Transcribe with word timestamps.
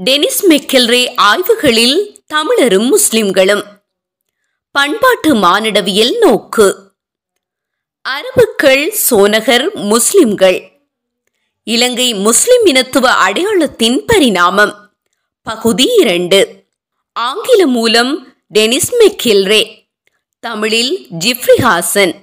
Denis 0.00 0.46
மெக்கெல்ரே 0.48 1.14
ஆய்வுகளில் 1.16 2.24
தமிழரும் 2.26 2.86
முஸ்லிம்களும். 2.86 3.64
பண்பாட்டு 4.70 5.34
மானிடவியல் 5.34 6.18
நோக்கு. 6.18 6.92
அரபுக்கள் 8.08 8.94
சோனகர் 9.10 9.72
முஸ்லிம்கள். 9.72 10.72
இலங்கை 11.64 12.14
முஸ்லிம் 12.14 12.66
இனத்துவ 12.66 13.10
அடையாளத்தின் 13.10 14.04
பரிணாமம். 14.06 14.94
பகுதி 15.42 15.94
இரண்டு. 15.98 16.64
ஆங்கில 17.12 17.66
மூலம் 17.66 18.34
டெனிஸ் 18.54 18.94
மெக்கெல்ரே. 19.00 19.90
தமிழில் 20.40 21.06
ஜிப்ரி 21.18 21.56
ஹாசன் 21.56 22.21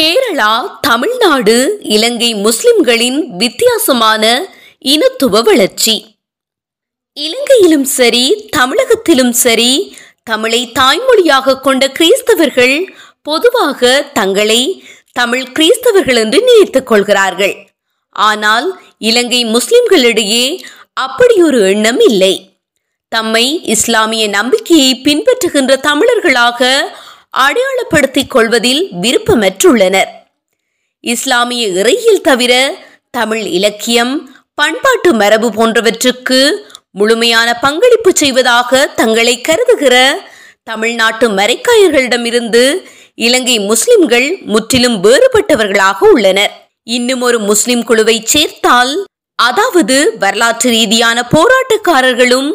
கேரளா 0.00 0.78
தமிழ்நாடு 0.80 1.78
இலங்கை 1.82 2.34
முஸ்லிம்களின் 2.34 3.36
வித்தியாசமான 3.36 4.22
இனத்துவ 4.78 5.42
வளர்ச்சி. 5.42 6.16
இலங்கையிலும் 7.12 7.84
சரி 7.84 8.48
தமிழகத்திலும் 8.56 9.30
சரி 9.30 9.96
தமிழை 10.22 10.72
தாய்மொழியாக 10.78 11.60
கொண்ட 11.60 11.88
கிறிஸ்தவர்கள் 11.88 12.88
பொதுவாக 13.22 14.10
தங்களை 14.12 14.84
தமிழ் 15.12 15.46
கிறிஸ்தவர்கள் 15.58 16.16
என்று 16.16 16.40
நினைத்துக் 16.44 16.86
கொள்கிறார்கள். 16.86 17.54
ஆனால் 18.10 18.80
இலங்கை 18.98 19.44
முஸ்லிம்களிடையே 19.44 20.62
அப்படியொரு 20.92 21.60
எண்ணம் 21.60 22.00
இல்லை. 22.00 22.34
தம்மை 23.08 23.62
இஸ்லாமிய 23.64 24.28
நம்பிக்கையை 24.28 25.00
பின்பற்றுகின்ற 25.04 25.76
தமிழர்களாக 25.80 26.90
அடையாளப்படுத்திக் 27.30 28.30
கொள்வதில் 28.30 28.88
விருப்பமற்றுள்ளனர். 29.00 30.10
இஸ்லாமிய 31.00 31.66
இறையில் 31.66 32.20
தவிர 32.20 32.74
தமிழ் 33.10 33.44
இலக்கியம் 33.58 34.34
பண்பாட்டு 34.54 35.14
மரபு 35.14 35.48
போன்றவற்றுக்கு 35.50 36.52
முழுமையான 36.90 37.54
பங்களிப்பு 37.54 38.10
செய்வதாக 38.14 38.86
தங்களை 38.86 39.40
கருதுகிற 39.40 40.22
தமிழ்நாட்டு 40.64 41.28
மரைக்காயர்களிடமிருந்து 41.28 42.84
இலங்கை 43.14 43.58
முஸ்லிம்கள் 43.58 44.38
முற்றிலும் 44.44 45.04
வேறுபட்டவர்களாக 45.04 45.98
உள்ளனர். 45.98 46.70
இன்னும் 46.84 47.20
ஒரு 47.20 47.38
முஸ்லிம் 47.38 47.84
குழுவை 47.84 48.22
சேர்த்தால் 48.24 49.04
அதாவது 49.34 50.16
வரலாற்று 50.18 50.70
ரீதியான 50.70 51.28
போராட்டக்காரர்களும் 51.30 52.50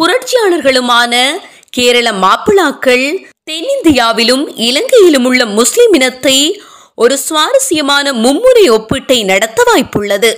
புரட்சியாளர்களுமான 0.00 1.32
கேரள 1.70 2.12
மாப்பிளாக்கள் 2.12 3.06
தென்னிந்தியாவிலும் 3.48 4.52
இலங்கையிலும் 4.54 5.24
உள்ள 5.24 5.46
முஸ்லிம் 5.46 5.92
இனத்தை 5.92 6.62
ஒரு 6.94 7.18
சுவாரஸ்யமான 7.18 8.12
மும்முனை 8.12 8.70
ஒப்பீட்டை 8.70 9.24
நடத்த 9.24 9.64
வாய்ப்புள்ளது. 9.68 10.34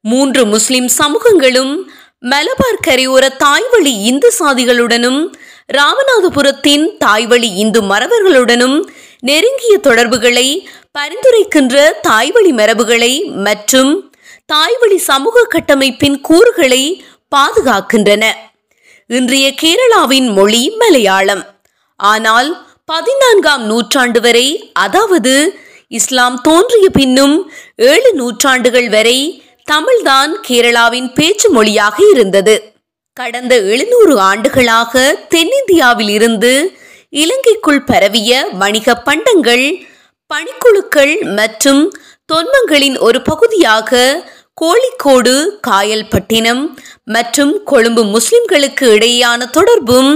மூன்று 0.00 0.46
முஸ்லிம் 0.46 0.88
சமூகங்களும் 0.88 1.90
மலபார் 2.20 2.84
கரையோர 2.86 3.36
தாய்வழி 3.36 4.02
இந்து 4.02 4.32
சாதிகளுடனும் 4.38 5.32
ராமநாதபுரத்தின் 5.72 6.96
தாய்வழி 6.98 7.54
இந்து 7.54 7.82
மரபர்களுடனும் 7.82 8.88
நெருங்கிய 9.20 9.78
தொடர்புகளை 9.78 10.68
பரிந்துரைக்கின்ற 10.98 12.00
தாய்வழி 12.00 12.52
மரபுகளை 12.52 13.24
மற்றும் 13.24 14.12
தாய்வழி 14.46 14.98
சமூக 14.98 15.46
கட்டமைப்பின் 15.46 16.20
கூறுகளை 16.20 17.04
பாதுகாக்கின்றன. 17.36 18.32
இன்றைய 19.06 19.54
கேரளாவின் 19.62 20.32
மொழி 20.32 20.70
மலையாளம். 20.70 21.57
ஆனால் 22.00 22.48
பதினான்காம் 22.84 23.64
நூற்றாண்டு 23.66 24.20
வரை 24.20 24.46
அதாவது 24.72 25.34
இஸ்லாம் 25.88 26.40
தோன்றிய 26.40 26.88
பின்னும் 26.88 27.36
ஏழு 27.76 28.10
நூற்றாண்டுகள் 28.14 28.88
வரை 28.88 29.18
தமிழ்தான் 29.70 30.32
கேரளாவின் 30.48 31.12
பேச்சு 31.14 31.48
மொழியாக 31.50 31.96
இருந்தது. 32.12 32.54
கடந்த 33.12 33.54
எழுநூறு 33.56 34.20
ஆண்டுகளாக 34.20 35.02
தென்னிந்தியாவில் 35.28 36.08
இருந்து 36.08 36.52
இலங்கைக்குள் 37.12 37.84
பரவிய 37.84 38.48
வணிக 38.52 38.94
பண்டங்கள் 38.98 39.66
பணிக்குழுக்கள் 40.30 41.14
மற்றும் 41.34 41.82
தொன்மங்களின் 42.32 42.98
ஒரு 42.98 43.22
பகுதியாக 43.22 44.00
கோழிக்கோடு 44.54 45.34
காயல்பட்டினம் 45.66 46.62
மற்றும் 47.04 47.64
கொழும்பு 47.64 48.04
முஸ்லிம்களுக்கு 48.04 48.86
இடையேயான 48.94 49.50
தொடர்பும் 49.50 50.10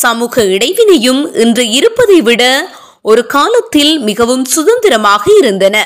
சமூக 0.00 0.44
இடைவினையும் 0.44 1.34
இன்று 1.34 1.64
இருப்பதை 1.68 2.20
விட 2.20 2.42
ஒரு 3.02 3.22
காலத்தில் 3.26 3.98
மிகவும் 3.98 4.44
சுதந்திரமாக 4.44 5.24
இருந்தன. 5.38 5.76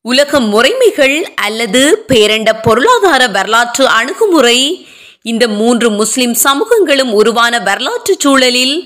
உலக 0.00 0.40
முறைமைகள் 0.40 1.16
அல்லது 1.46 2.04
பேரண்ட 2.08 2.50
பொருளாதார 2.62 3.22
வரலாற்று 3.28 3.86
அணுகுமுறை 3.86 4.58
இந்த 5.22 5.48
மூன்று 5.48 5.90
முஸ்லிம் 5.90 6.34
சமூகங்களும் 6.44 7.12
உருவான 7.12 7.58
வரலாற்று 7.58 8.14
சூழலில் 8.18 8.76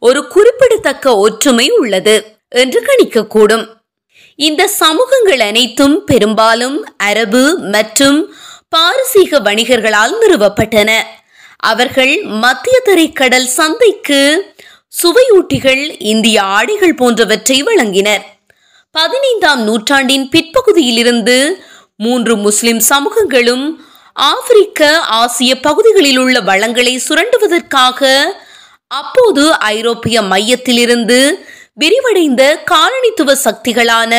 ஒரு 0.00 0.26
குறிப்பிடத்தக்க 0.26 1.16
ஒற்றுமை 1.16 1.70
உள்ளது 1.70 2.16
என்று 2.48 2.80
கணிக்கக்கூடும். 2.88 3.66
இந்த 4.34 4.68
சமூகங்கள் 4.68 5.40
அனைத்தும் 5.40 6.04
பெரும்பாலும் 6.04 6.78
அரபு 6.96 7.58
மற்றும் 7.58 8.18
பாரசீக 8.68 9.40
வணிகர்களால் 9.40 10.14
நிறுவப்பட்டன. 10.22 10.90
அவர்கள் 11.62 12.22
மத்திய 12.22 12.82
தரைக்கடல் 12.84 13.46
சந்தைக்கு 13.46 14.20
சுவையூட்டிகள் 15.02 15.96
இந்திய 15.98 16.42
ஆடைகள் 16.42 16.94
போன்றவற்றை 16.94 17.62
வழங்கினர். 17.62 18.24
பதினைந்தாம் 18.90 19.62
நூற்றாண்டின் 19.62 20.28
பிற்பகுதியிலிருந்து 20.28 21.56
மூன்று 21.96 22.36
முஸ்லிம் 22.36 22.80
சமூகங்களும் 22.88 23.82
ஆப்பிரிக்க 24.12 24.98
ஆசிய 25.00 25.60
பகுதிகளில் 25.60 26.18
உள்ள 26.18 26.40
வளங்களை 26.40 27.02
சுரண்டுவதற்காக 27.08 28.32
அப்போது 28.86 29.52
ஐரோப்பிய 29.52 30.22
மையத்திலிருந்து 30.22 31.38
விரிவடைந்த 31.80 32.42
காலனித்துவ 32.70 33.34
சக்திகளான 33.44 34.14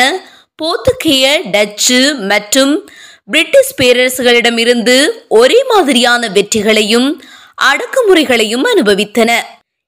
போர்த்துகேய 0.63 1.51
டச்சு 1.51 2.15
மற்றும் 2.15 2.89
பிரிட்டிஷ் 3.31 3.75
பேரரசுகளிடமிருந்து 3.81 5.07
ஒரே 5.27 5.63
மாதிரியான 5.63 6.27
வெற்றிகளையும் 6.27 7.23
அடக்குமுறைகளையும் 7.61 8.63
அனுபவித்தன. 8.75 9.31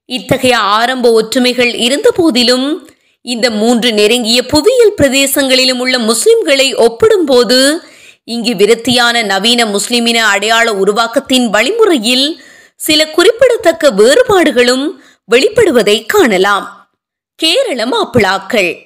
இத்தகைய 0.04 0.58
ஆரம்ப 0.58 1.12
ஒற்றுமைகள் 1.12 1.74
இருந்த 1.74 2.10
போதிலும் 2.10 2.90
இந்த 3.22 3.50
மூன்று 3.50 3.92
நெருங்கிய 3.92 4.46
புவியியல் 4.46 4.94
பிரதேசங்களிலும் 4.94 5.78
உள்ள 5.78 5.98
முஸ்லிம்களை 5.98 6.76
ஒப்பிடும்போது 6.76 7.82
இங்கு 8.24 8.52
விருத்தியான 8.54 9.22
நவீன 9.22 9.64
முஸ்லிமின 9.64 10.16
அடையாள 10.16 10.72
உருவாக்கத்தின் 10.72 11.46
வழிமுறையில் 11.46 12.42
சில 12.76 13.08
குறிப்பிடத்தக்க 13.08 13.90
வேறுபாடுகளும் 13.90 15.02
வெளிப்படுவதை 15.30 16.06
காணலாம். 16.06 16.94
கேரள 17.34 17.84
மாப்பிளாக்கள். 17.84 18.78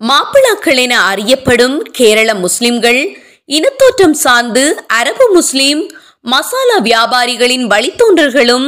மாப்பிளாக்கள் 0.00 0.76
என 0.76 1.00
அறியப்படும் 1.00 1.82
கேரள 1.82 2.34
முஸ்லிம்கள் 2.34 3.18
இனத்தோற்றம் 3.48 4.16
சார்ந்து 4.24 4.84
அரபு 4.86 5.26
முஸ்லிம் 5.32 5.82
மசாலா 6.20 6.78
வியாபாரிகளின் 6.78 7.66
வழித்தோன்றல்களும் 7.66 8.66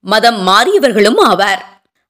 மதம் 0.00 0.46
மாறியவர்களும் 0.46 1.18
ஆவார். 1.30 1.62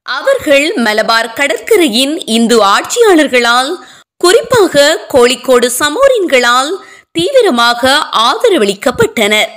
அவர்கள் 0.02 0.72
மலபார் 0.76 1.32
கடற்கரையின் 1.32 2.26
இந்து 2.26 2.56
ஆட்சியாளர்களால் 2.64 3.70
குறிப்பாக 4.16 4.84
கோழிக்கோடு 5.08 5.68
சமோரின்களால் 5.78 6.70
தீவிரமாக 7.12 8.08
ஆதரவளிக்கப்பட்டனர். 8.28 9.50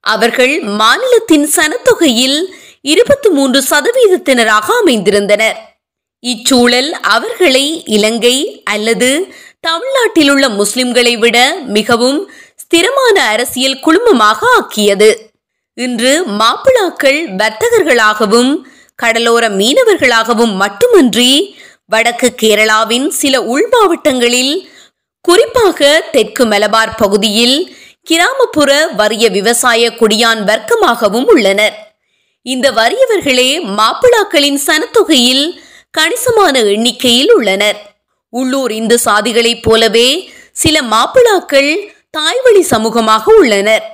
அவர்கள் 0.00 0.60
மாநிலத்தின் 0.60 1.48
சனத்தொகையில் 1.56 2.38
இருபத்தி 2.82 3.28
மூன்று 3.28 3.64
சதவீதத்தினராக 3.70 4.66
அமைந்திருந்தனர். 4.82 5.58
இச்சூழல் 6.26 6.90
அவர்களை 6.90 7.84
இலங்கை 7.84 8.62
அல்லது 8.64 9.10
தமிழ்நாட்டில் 9.60 10.30
உள்ள 10.30 10.48
முஸ்லிம்களை 10.48 11.18
விட 11.18 11.56
மிகவும் 11.66 12.30
ஸ்திரமான 12.62 13.16
அரசியல் 13.26 13.80
குழுமமாக 13.80 14.46
ஆக்கியது. 14.56 15.30
இன்று 15.74 16.12
மாப்பிளாக்கள் 16.40 17.18
வர்த்தகர்களாகவும் 17.40 18.62
கடலோர 18.94 19.48
மீனவர்களாகவும் 19.48 20.54
மட்டுமன்றி 20.54 21.56
வடக்கு 21.86 22.34
கேரளாவின் 22.42 23.08
சில 23.08 23.42
உள் 23.42 23.68
மாவட்டங்களில் 23.70 24.70
குறிப்பாக 25.20 26.08
தெற்கு 26.12 26.44
மலபார் 26.44 26.96
பகுதியில் 26.96 27.76
கிராமப்புற 28.02 28.86
வறிய 28.96 29.30
விவசாய 29.30 29.90
குடியான் 29.90 30.42
வர்க்கமாகவும் 30.44 31.24
உள்ளனர். 31.24 31.76
இந்த 32.42 32.70
வறியவர்களே 32.70 33.50
மாப்பிளாக்களின் 33.78 34.60
சனத்தொகையில் 34.66 35.60
கணிசமான 35.90 36.58
எண்ணிக்கையில் 36.58 37.32
உள்ளனர். 37.32 37.97
உள்ளூர் 38.30 38.72
இந்து 38.72 38.98
சாதிகளைப் 39.04 39.62
போலவே 39.62 40.08
சில 40.52 40.76
மாப்பிளாக்கள் 40.94 41.70
தாய்வழி 42.10 42.62
சமூகமாக 42.70 43.24
உள்ளனர். 43.40 43.84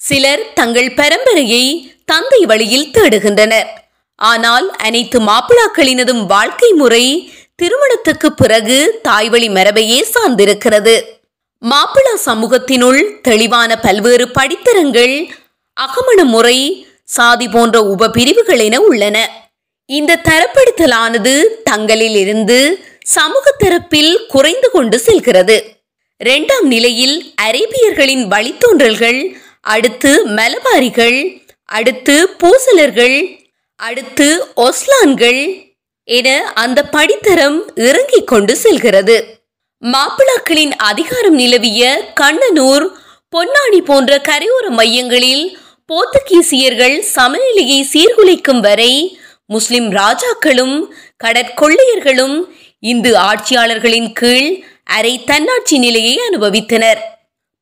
சிலர் 0.00 0.42
தங்கள் 0.54 0.90
பரம்பரையை 1.00 1.64
தந்தை 2.04 2.40
வழியில் 2.50 2.90
தேடுகின்றனர். 2.90 3.68
ஆனால் 4.16 4.66
அனைத்து 4.86 5.18
மாப்பிளாக்களினதும் 5.20 6.22
வாழ்க்கை 6.26 6.70
முறை 6.72 7.04
திருமணத்துக்கு 7.54 8.28
பிறகு 8.32 8.76
தாய்வழி 9.02 9.48
மரபையே 9.48 9.98
சார்ந்திருக்கிறது. 10.14 10.94
மாப்பிளா 11.62 12.14
சமூகத்தினுள் 12.26 13.00
தெளிவான 13.22 13.70
பல்வேறு 13.76 14.26
படித்தரங்கள் 14.28 15.14
அகமண 15.76 16.24
முறை 16.24 16.58
சாதி 17.04 17.46
போன்ற 17.48 17.76
உபபிரிவுகள் 17.94 18.62
என 18.66 18.80
உள்ளன. 18.80 19.16
இந்த 19.86 20.20
தரப்படுத்தலானது 20.28 21.34
தங்களில் 21.64 22.16
இருந்து 22.16 22.58
சமூக 23.06 23.54
தரப்பில் 23.64 24.26
குறைந்து 24.26 24.70
கொண்டு 24.70 24.98
செல்கிறது. 24.98 25.56
இரண்டாம் 26.16 26.66
நிலையில் 26.66 27.34
அரேபியர்களின் 27.42 28.24
வழித்தோன்றல்கள் 28.28 29.20
அடுத்து 29.60 30.26
மலபாரிகள் 30.28 31.18
அடுத்து 31.64 32.28
பூசலர்கள் 32.38 33.18
அடுத்து 33.76 34.28
ஒஸ்லான்கள் 34.56 35.42
என 36.04 36.52
அந்த 36.54 36.88
படித்தரம் 36.92 37.58
இறங்கிக் 37.74 38.26
கொண்டு 38.26 38.56
செல்கிறது. 38.56 39.16
மாப்பிளாக்களின் 39.82 40.74
அதிகாரம் 40.76 41.34
நிலவிய 41.34 42.12
கண்ணனூர் 42.20 42.86
பொன்னாடி 43.32 43.80
போன்ற 43.84 44.20
கரையோர 44.28 44.66
மையங்களில் 44.70 45.44
போர்த்துகீசியர்கள் 45.88 47.00
சமநிலையை 47.00 47.86
சீர்குலைக்கும் 47.92 48.60
வரை 48.60 48.92
முஸ்லிம் 49.46 49.88
ராஜாக்களும் 49.90 50.76
கடற்கொள்ளையர்களும் 51.24 52.36
இந்து 52.82 53.10
ஆட்சியாளர்களின் 53.16 54.12
கீழ் 54.12 54.64
அரை 54.84 55.24
தன்னாட்சி 55.24 55.78
நிலையை 55.78 56.14
அனுபவித்தனர். 56.28 57.00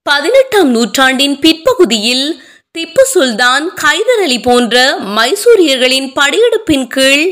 பதினெட்டாம் 0.03 0.71
நூற்றாண்டின் 0.71 1.39
பிற்பகுதியில் 1.39 2.43
திப்பு 2.79 3.03
சுல்தான் 3.15 3.65
கைதர் 3.83 4.23
அலி 4.23 4.39
போன்ற 4.41 4.75
மைசூரியர்களின் 5.17 6.09
படையெடுப்பின் 6.13 6.87
கீழ் 6.87 7.27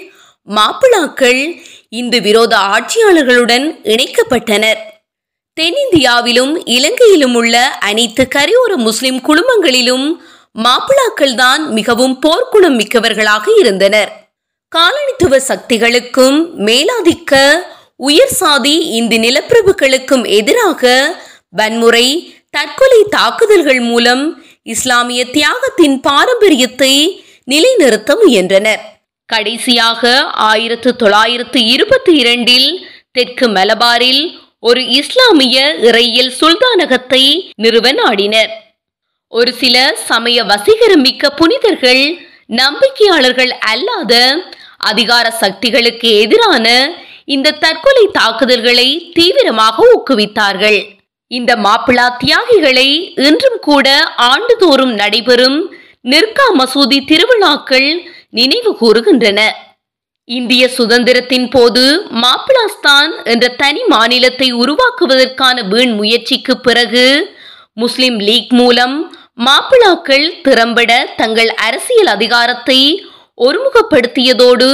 மாப்பிளாக்கள் 0.48 1.40
இந்து 1.88 2.20
விரோத 2.20 2.54
ஆட்சியாளர்களுடன் 2.56 3.66
இணைக்கப்பட்டனர். 3.94 4.80
தென்னிந்தியாவிலும் 5.56 6.52
இலங்கையிலும் 6.64 7.34
உள்ள 7.34 7.54
அனைத்து 7.88 8.28
கரையோர 8.34 8.76
முஸ்லிம் 8.76 9.20
குடும்பங்களிலும் 9.20 10.06
மாப்பிளாக்கள் 10.58 11.34
தான் 11.34 11.72
மிகவும் 11.72 12.18
போர்க்குணம் 12.26 12.78
மிக்கவர்களாக 12.78 13.44
இருந்தனர். 13.58 14.12
காலனித்துவ 14.76 15.34
சக்திகளுக்கும் 15.48 16.38
மேலாதிக்க 16.68 17.34
உயர் 18.00 18.34
சாதி 18.40 18.74
இந்த 18.88 19.16
நிலப்பிரபுக்களுக்கும் 19.16 20.24
எதிராக 20.28 20.90
வன்முறை 21.48 22.34
தற்கொலை 22.50 23.00
தாக்குதல்கள் 23.10 23.80
மூலம் 23.80 24.22
இஸ்லாமிய 24.62 25.24
தியாகத்தின் 25.24 25.96
பாரம்பரியத்தை 26.00 27.24
நிலைநிறுத்த 27.44 28.16
முயன்றனர். 28.16 28.82
கடைசியாக 29.24 30.12
ஆயிரத்து 30.22 30.96
தொள்ளாயிரத்து 30.96 31.64
இருபத்தி 31.64 32.12
இரண்டில் 32.14 32.68
தெற்கு 33.12 33.48
மலபாரில் 33.48 34.22
ஒரு 34.60 34.86
இஸ்லாமிய 34.86 35.76
இறையியல் 35.82 36.32
சுல்தானகத்தை 36.40 37.52
நிறுவ 37.56 37.92
நாடினர். 37.92 38.50
ஒரு 39.28 39.52
சில 39.52 39.96
சமய 40.06 40.44
வசீகரமிக்க 40.44 41.26
புனிதர்கள் 41.36 42.04
நம்பிக்கையாளர்கள் 42.52 43.52
அல்லாத 43.72 44.14
அதிகார 44.78 45.30
சக்திகளுக்கு 45.40 46.20
எதிரான 46.20 46.66
இந்த 47.28 47.56
தற்கொலை 47.62 48.04
தாக்குதல்களை 48.18 48.88
தீவிரமாக 49.16 49.76
ஊக்குவித்தார்கள். 49.94 50.78
இந்த 51.30 51.50
மாப்பிளா 51.64 52.06
தியாகிகளை 52.22 52.88
இன்றும் 53.28 53.58
கூட 53.60 53.88
ஆண்டுதோறும் 54.30 54.94
நடைபெறும் 54.94 55.58
நிர்கா 56.10 56.46
மசூதி 56.58 56.98
திருவிழாக்கள் 57.10 57.88
நினைவு 58.30 58.70
கூறுகின்றன. 58.80 59.40
இந்திய 60.28 60.64
சுதந்திரத்தின் 60.76 61.48
போது 61.50 61.82
மாப்பிளாஸ்தான் 62.22 63.12
என்ற 63.32 63.44
தனி 63.62 63.82
மாநிலத்தை 63.92 64.48
உருவாக்குவதற்கான 64.62 65.62
வீண் 65.68 65.94
முயற்சிக்கு 66.00 66.54
பிறகு 66.60 67.04
முஸ்லிம் 67.72 68.18
லீக் 68.28 68.52
மூலம் 68.52 68.96
மாப்பிளாக்கள் 69.46 70.26
திறம்பட 70.46 70.92
தங்கள் 71.16 71.50
அரசியல் 71.66 72.10
அதிகாரத்தை 72.16 72.80
ஒருமுகப்படுத்தியதோடு 73.38 74.68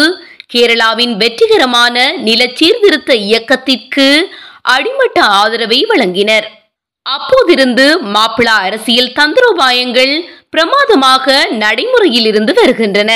கேரளாவின் 0.52 1.14
வெற்றிகரமான 1.17 1.96
நில 2.26 2.43
சீர்திருத்த 2.55 3.14
இயக்கத்திற்கு 3.29 4.06
அடிமட்ட 4.75 5.19
ஆதரவை 5.41 5.81
வழங்கினர். 5.88 6.46
அப்போதிருந்து 7.06 7.87
மாப்பிளா 8.14 8.56
அரசியல் 8.67 9.14
தந்திரோபாயங்கள் 9.19 10.14
பிரமாதமாக 10.50 11.46
நடைமுறையில் 11.62 12.26
இருந்து 12.26 12.52
வருகின்றன. 12.55 13.12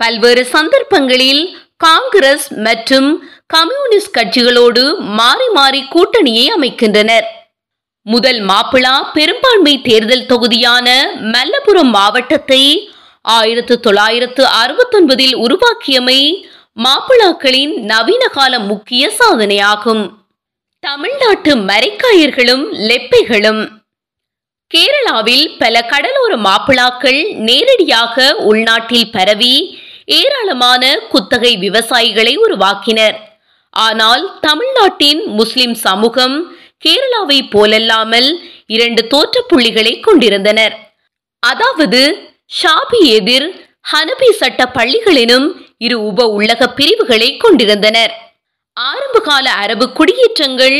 பல்வேறு 0.00 0.44
சந்தர்ப்பங்களில் 0.44 1.42
காங்கிரஸ் 1.76 2.46
மற்றும் 2.66 3.08
கம்யூனிஸ்ட் 3.46 4.16
கட்சிகளோடு 4.18 4.82
மாறி 5.18 5.48
மாறி 5.48 5.80
கூட்டணியை 5.94 6.46
அமைக்கின்றனர். 6.56 7.26
முதல் 8.06 8.40
மாப்பிளா 8.40 8.94
பெரும்பான்மை 9.12 9.74
தேர்தல் 9.82 10.26
தொகுதியான 10.26 10.88
மல்லபுரம் 11.34 11.92
மாவட்டத்தை 11.98 12.62
ஆயிரத்து 13.24 13.74
தொள்ளாயிரத்து 13.80 14.42
அறுபத்தொன்பதில் 14.62 15.34
உருவாக்கியமை 15.34 16.18
மாப்பிளாக்களின் 16.84 17.72
நவீன 17.92 18.24
கால 18.26 18.58
முக்கிய 18.58 19.12
சாதனையாகும். 19.18 20.04
தமிழ்நாட்டு 20.80 21.52
மரைக்காயர்களும் 21.56 22.64
லெப்பைகளும். 22.88 23.62
கேரளாவில் 24.70 25.46
பல 25.58 25.82
கடலோர 25.82 26.32
மாப்பிளாக்கள் 26.36 27.20
நேரடியாக 27.48 28.36
உள்நாட்டில் 28.50 29.10
பரவி 29.10 29.54
ஏராளமான 30.18 30.82
குத்தகை 31.12 31.52
விவசாயிகளை 31.56 32.34
உருவாக்கினர். 32.46 33.16
ஆனால் 33.70 34.24
தமிழ்நாட்டின் 34.40 35.22
முஸ்லிம் 35.26 35.74
சமூகம் 35.74 36.36
கேரளாவை 36.86 37.38
போலல்லாமல் 37.54 38.28
இரண்டு 38.66 39.02
தோற்ற 39.06 39.42
புள்ளிகளை 39.48 40.00
கொண்டிருந்தனர். 40.00 40.74
அதாவது 41.38 42.02
ஷாபி 42.50 42.98
எதிர் 43.16 43.46
ஹனபி 43.92 44.28
சட்ட 44.40 44.66
பள்ளிகள் 44.66 45.14
எனும் 45.14 45.46
இரு 45.78 45.96
உப 46.08 46.26
உள்ளக 46.36 46.66
பிரிவுகளை 46.78 47.28
கொண்டிருந்தனர். 47.36 48.12
ஆரம்பகால 48.76 49.46
அரபு 49.62 49.86
குடியேற்றங்கள் 49.92 50.76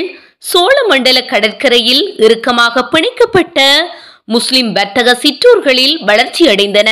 சோழ 0.50 0.76
மண்டல 0.88 1.18
கடற்கரையில் 1.24 2.04
இறுக்கமாக 2.16 2.84
பிணைக்கப்பட்ட 2.92 3.58
முஸ்லிம் 4.24 4.70
வர்த்தக 4.72 5.14
சிற்றூர்களில் 5.14 5.96
வளர்ச்சியடைந்தன. 6.08 6.90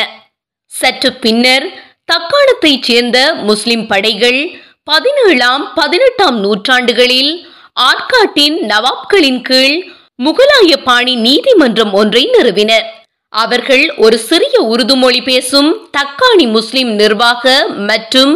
சற்று 0.66 1.12
பின்னர் 1.24 1.66
தக்காணத்தைச் 2.12 2.86
சேர்ந்த 2.88 3.18
முஸ்லிம் 3.34 3.86
படைகள் 3.86 4.40
பதினேழாம் 4.84 5.64
பதினெட்டாம் 5.74 6.38
நூற்றாண்டுகளில் 6.40 7.32
ஆற்காட்டின் 7.80 8.58
நவாப்களின் 8.72 9.42
கீழ் 9.42 9.76
முகலாய 10.24 10.72
பாணி 10.88 11.14
நீதிமன்றம் 11.26 11.92
ஒன்றை 11.92 12.24
நிறுவினர். 12.34 12.88
அவர்கள் 13.32 13.84
ஒரு 13.96 14.16
சிறிய 14.18 14.56
உருது 14.62 14.94
மொழி 14.96 15.20
பேசும் 15.22 15.70
தக்காணி 15.96 16.46
முஸ்லிம் 16.46 16.90
நிர்வாக 16.92 17.44
மற்றும் 17.90 18.32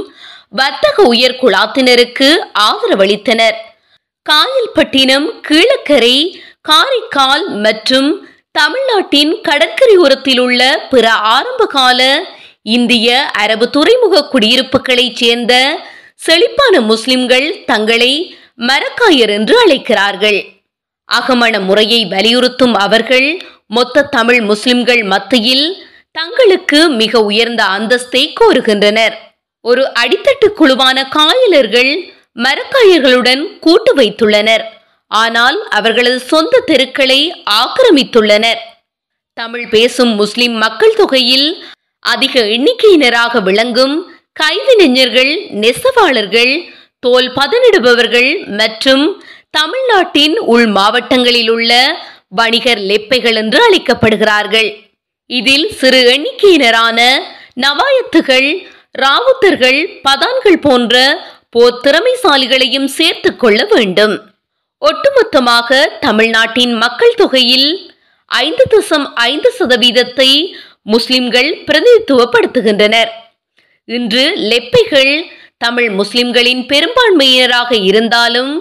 வர்த்தக 0.50 1.02
உயர் 1.02 1.38
குழாத்தினருக்கு 1.42 2.28
ஆதரவளித்தனர். 2.68 3.56
காயல்பட்டினம் 4.26 5.26
கீழக்கரை 5.48 6.16
காரைக்கால் 6.60 7.44
மற்றும் 7.64 8.08
தமிழ்நாட்டின் 8.52 9.32
கடற்கரையோரத்தில் 9.48 10.40
உள்ள 10.40 10.86
பிற 10.90 11.06
ஆரம்பகால 11.12 12.00
இந்திய 12.62 13.08
அரபு 13.42 13.66
துறைமுக 13.70 14.24
குடியிருப்புகளைச் 14.32 15.18
சேர்ந்த 15.20 15.54
செழிப்பான 16.26 16.80
முஸ்லிம்கள் 16.80 17.48
தங்களை 17.64 18.12
மரக்காயர் 18.58 19.32
என்று 19.38 19.54
அழைக்கிறார்கள். 19.58 20.40
அகமண 21.08 21.60
முறையை 21.60 22.00
வலியுறுத்தும் 22.04 22.74
அவர்கள் 22.86 23.28
மொத்த 23.66 24.02
தமிழ் 24.16 24.40
முஸ்லிம்கள் 24.40 25.02
மத்தியில் 25.02 25.66
தங்களுக்கு 26.10 26.88
மிக 27.00 27.20
உயர்ந்த 27.20 27.62
அந்தஸ்தை 27.76 28.22
கோருகின்றனர். 28.40 29.14
ஒரு 29.60 29.82
அடித்தட்டு 30.00 30.48
குழுவான 30.58 31.08
காயலர்கள் 31.08 31.92
மரக்காயர்களுடன் 32.44 33.42
கூட்டு 33.58 33.92
வைத்துள்ளனர். 33.96 34.64
ஆனால் 35.10 35.58
அவர்களது 35.68 36.18
சொந்த 36.32 36.62
தெருக்களை 36.66 37.20
ஆக்கிரமித்துள்ளனர். 37.60 38.60
தமிழ் 39.32 39.68
பேசும் 39.68 40.12
முஸ்லிம் 40.14 40.56
மக்கள் 40.64 40.94
தொகையில் 40.94 41.48
அதிக 42.00 42.40
எண்ணிக்கையினராக 42.56 43.42
விளங்கும் 43.42 43.94
கைவினைஞர்கள் 44.40 45.32
நெசவாளர்கள் 45.62 46.54
தோல் 46.98 47.28
பதனிடுபவர்கள் 47.38 48.30
மற்றும் 48.60 49.04
தமிழ்நாட்டின் 49.50 50.36
உள் 50.52 50.66
மாவட்டங்களில் 50.66 51.50
உள்ள 51.50 51.72
வணிகர் 52.28 52.80
லெப்பைகள் 52.80 53.34
என்று 53.34 53.58
அழைக்கப்படுகிறார்கள் 53.66 54.70
இதில் 55.26 55.66
சிறு 55.72 56.00
எண்ணிக்கையினரான 56.14 56.98
நவாயத்துகள் 57.60 58.48
ராவுத்தர்கள் 58.98 59.80
பதான்கள் 60.04 60.60
போன்ற 60.60 60.94
போர் 61.50 61.80
திறமைசாலிகளையும் 61.84 62.88
சேர்த்துக் 62.98 63.40
கொள்ள 63.40 63.66
வேண்டும். 63.70 64.14
ஒட்டுமொத்தமாக 64.82 65.98
தமிழ்நாட்டின் 66.00 66.74
மக்கள் 66.74 67.14
தொகையில் 67.14 67.94
ஐந்து 68.26 68.64
தசம் 68.70 69.06
ஐந்து 69.14 69.52
சதவீதத்தை 69.58 70.30
முஸ்லிம்கள் 70.82 71.50
பிரதிநிதித்துவப்படுத்துகின்றனர். 71.66 73.10
இன்று 73.84 74.32
லெப்பைகள் 74.36 75.14
தமிழ் 75.58 75.90
முஸ்லிம்களின் 75.90 76.62
பெரும்பான்மையினராக 76.66 77.84
இருந்தாலும் 77.84 78.52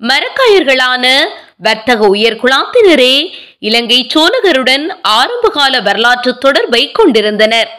மரக்காயர்களான 0.00 1.06
வர்த்தக 1.66 2.08
உயர்குலாத்தினரே 2.14 3.14
இலங்கை 3.68 3.98
சோழகருடன் 4.14 4.84
ஆரம்பகால 5.18 5.80
வரலாற்று 5.80 6.32
தொடர்பை 6.38 6.82
கொண்டிருந்தனர். 6.90 7.70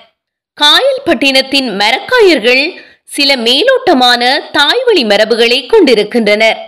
காயல்பட்டினத்தின் 0.57 1.69
மரக்காயர்கள் 1.81 2.63
சில 3.15 3.31
மேலோட்டமான 3.47 4.21
தாய்வழி 4.57 5.03
மரபுகளை 5.05 5.59
கொண்டிருக்கின்றனர். 5.65 6.59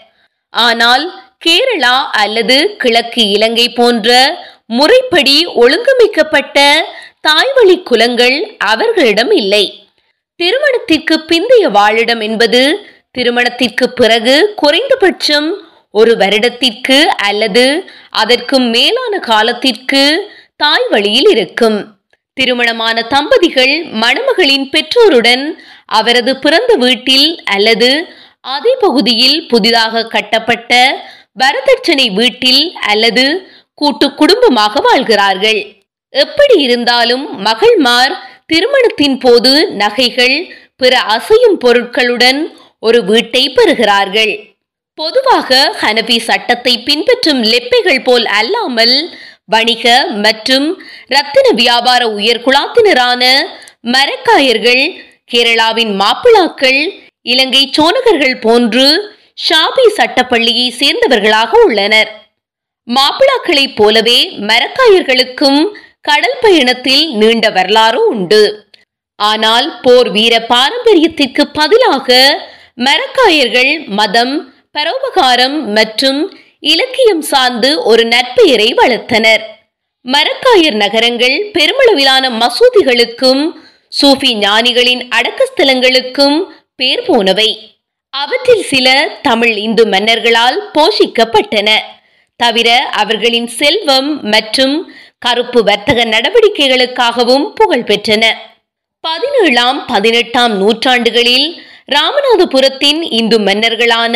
ஆனால் 0.53 1.05
கேரளா 1.45 1.95
அல்லது 2.21 2.57
கிழக்கு 2.81 3.23
இலங்கை 3.35 3.67
போன்ற 3.79 4.15
முறைப்படி 4.77 5.37
ஒழுங்கமைக்கப்பட்ட 5.63 6.57
தாய்வழி 7.27 7.77
குலங்கள் 7.89 8.37
அவர்களிடம் 8.71 9.31
இல்லை. 9.41 9.65
திருமணத்திற்கு 10.39 11.15
பிந்தைய 11.29 11.65
வாழிடம் 11.77 12.21
என்பது 12.27 12.61
திருமணத்திற்கு 13.11 13.85
பிறகு 13.99 14.35
குறைந்தபட்சம் 14.55 15.47
ஒரு 15.99 16.13
வருடத்திற்கு 16.21 16.97
அல்லது 17.27 17.65
அதற்கு 18.21 18.57
மேலான 18.73 19.13
காலத்திற்கு 19.29 20.01
தாய் 20.61 20.87
வழியில் 20.93 21.29
இருக்கும். 21.33 21.77
திருமணமான 22.37 22.97
தம்பதிகள் 23.13 23.75
மணமகளின் 24.03 24.67
பெற்றோருடன் 24.73 25.43
அவரது 25.99 26.31
பிறந்த 26.43 26.71
வீட்டில் 26.85 27.27
அல்லது 27.55 27.89
அதே 28.55 28.73
பகுதியில் 28.85 29.37
புதிதாக 29.51 30.03
கட்டப்பட்ட 30.15 30.73
வரதட்சணை 31.41 32.07
வீட்டில் 32.19 32.61
அல்லது 32.91 33.25
கூட்டு 33.79 34.07
குடும்பமாக 34.19 34.81
வாழ்கிறார்கள். 34.87 35.61
எப்படி 36.13 36.55
இருந்தாலும் 36.65 37.25
மகள்மார் 37.47 38.13
திருமணத்தின் 38.51 39.17
போது 39.25 39.53
நகைகள் 39.81 40.37
பிற 40.81 40.93
அசையும் 41.15 41.57
பொருட்களுடன் 41.63 42.39
ஒரு 42.87 42.99
வீட்டை 43.09 43.43
பெறுகிறார்கள். 43.49 44.33
பொதுவாக 44.97 45.49
ஹனபி 45.81 46.17
சட்டத்தை 46.27 46.73
பின்பற்றும் 46.87 47.41
லெப்பைகள் 47.51 48.03
போல் 48.03 48.25
அல்லாமல் 48.39 48.95
வணிக 49.53 49.85
மற்றும் 50.23 50.67
ரத்தின 51.15 51.47
வியாபார 51.59 52.01
உயர்குலாத்தினரான 52.17 53.23
மரக்காயர்கள் 53.95 54.83
கேரளாவின் 55.33 55.93
மாப்பிளாக்கள் 56.01 56.81
இலங்கை 57.33 57.63
சோனகர்கள் 57.77 58.37
போன்று 58.45 58.87
ஷாபி 59.47 59.85
சட்டப்பள்ளியை 59.97 60.67
சேர்ந்தவர்களாக 60.79 61.51
உள்ளனர். 61.65 62.09
மாப்பிளாக்களைப் 62.87 63.75
போலவே 63.75 64.19
மரக்காயர்களுக்கும் 64.49 65.61
கடல் 66.01 66.37
பயணத்தில் 66.41 67.05
நீண்ட 67.21 67.45
வரலாறு 67.57 67.99
உண்டு. 68.13 68.43
ஆனால் 69.19 69.67
போர் 69.81 70.09
வீர 70.17 70.35
பாரம்பரியத்திற்கு 70.51 71.43
பதிலாக 71.59 72.09
மரக்காயர்கள் 72.87 73.73
மதம் 73.99 74.35
பரோபகாரம் 74.77 75.63
மற்றும் 75.77 76.39
இலக்கியம் 76.59 77.21
சார்ந்து 77.21 77.83
ஒரு 77.83 78.03
நற்பெயரை 78.05 78.73
வளர்த்தனர். 78.73 79.43
மரக்காயர் 80.05 80.75
நகரங்கள் 80.75 81.51
பெருமளவிலான 81.53 82.25
மசூதிகளுக்கும் 82.41 83.41
சூஃபி 84.01 84.31
ஞானிகளின் 84.33 85.01
அடக்கஸ்தலங்களுக்கும் 85.17 86.37
பேர் 86.75 87.05
போனவை. 87.05 87.77
அவற்றில் 88.09 88.63
சில 88.63 89.09
தமிழ் 89.21 89.55
இந்து 89.57 89.87
மன்னர்களால் 89.87 90.59
போஷிக்கப்பட்டன. 90.73 91.69
தவிர 92.35 92.69
அவர்களின் 92.79 93.47
செல்வம் 93.47 94.23
மற்றும் 94.23 94.75
கருப்பு 95.19 95.63
வர்த்தக 95.63 96.05
நடவடிக்கைகளுக்காகவும் 96.05 97.47
புகழ் 97.53 97.87
பெற்றன. 97.87 98.25
பதினேழாம் 98.99 99.85
பதினெட்டாம் 99.85 100.57
நூற்றாண்டுகளில் 100.57 101.61
ராமநாதபுரத்தின் 101.95 103.01
இந்து 103.09 103.39
மன்னர்களான 103.39 104.15